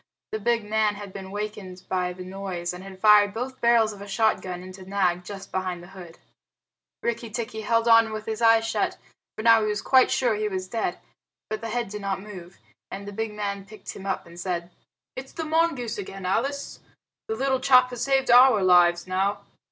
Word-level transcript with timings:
The 0.31 0.39
big 0.39 0.63
man 0.65 0.95
had 0.95 1.13
been 1.13 1.29
wakened 1.29 1.83
by 1.87 2.11
the 2.11 2.23
noise, 2.25 2.73
and 2.73 2.83
had 2.83 2.97
fired 2.99 3.35
both 3.35 3.61
barrels 3.61 3.93
of 3.93 4.01
a 4.01 4.07
shotgun 4.07 4.63
into 4.63 4.83
Nag 4.83 5.23
just 5.23 5.51
behind 5.51 5.83
the 5.83 5.89
hood. 5.93 6.17
Rikki 7.03 7.29
tikki 7.29 7.61
held 7.61 7.87
on 7.87 8.11
with 8.11 8.25
his 8.25 8.41
eyes 8.41 8.65
shut, 8.67 8.97
for 9.37 9.43
now 9.43 9.61
he 9.61 9.67
was 9.67 9.83
quite 9.83 10.09
sure 10.09 10.33
he 10.33 10.47
was 10.47 10.67
dead. 10.67 10.97
But 11.51 11.61
the 11.61 11.69
head 11.69 11.89
did 11.89 12.01
not 12.01 12.19
move, 12.19 12.57
and 12.89 13.07
the 13.07 13.11
big 13.13 13.33
man 13.35 13.63
picked 13.63 13.95
him 13.95 14.07
up 14.07 14.25
and 14.25 14.39
said, 14.39 14.71
"It's 15.15 15.33
the 15.33 15.45
mongoose 15.45 15.99
again, 15.99 16.25
Alice. 16.25 16.79
The 17.27 17.35
little 17.35 17.59
chap 17.59 17.91
has 17.91 18.03
saved 18.03 18.31
our 18.31 18.63
lives 18.63 19.05
now." 19.05 19.41